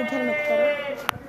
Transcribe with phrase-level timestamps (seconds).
[0.00, 1.25] इधर मत करो।